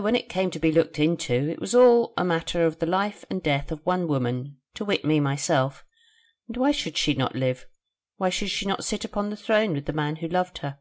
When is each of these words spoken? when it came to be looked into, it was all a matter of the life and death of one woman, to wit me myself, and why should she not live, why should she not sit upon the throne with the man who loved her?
when 0.00 0.16
it 0.16 0.28
came 0.28 0.50
to 0.50 0.58
be 0.58 0.72
looked 0.72 0.98
into, 0.98 1.48
it 1.48 1.60
was 1.60 1.72
all 1.72 2.12
a 2.16 2.24
matter 2.24 2.66
of 2.66 2.80
the 2.80 2.86
life 2.86 3.24
and 3.30 3.40
death 3.40 3.70
of 3.70 3.78
one 3.86 4.08
woman, 4.08 4.56
to 4.74 4.84
wit 4.84 5.04
me 5.04 5.20
myself, 5.20 5.84
and 6.48 6.56
why 6.56 6.72
should 6.72 6.96
she 6.98 7.14
not 7.14 7.36
live, 7.36 7.68
why 8.16 8.28
should 8.28 8.50
she 8.50 8.66
not 8.66 8.82
sit 8.84 9.04
upon 9.04 9.30
the 9.30 9.36
throne 9.36 9.74
with 9.74 9.84
the 9.86 9.92
man 9.92 10.16
who 10.16 10.26
loved 10.26 10.58
her? 10.58 10.80